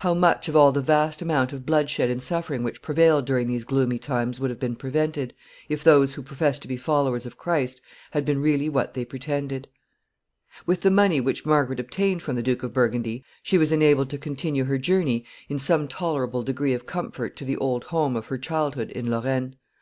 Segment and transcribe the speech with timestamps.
[0.00, 3.64] How much of all the vast amount of bloodshed and suffering which prevailed during these
[3.64, 5.32] gloomy times would have been prevented,
[5.70, 7.80] if those who professed to be followers of Christ
[8.10, 9.68] had been really what they pretended.
[10.66, 12.74] [Sidenote: Margaret goes to Lorraine.] With the money which Margaret obtained from the Duke of
[12.74, 17.46] Burgundy she was enabled to continue her journey in some tolerable degree of comfort to
[17.46, 19.56] the old home of her childhood in Lorraine.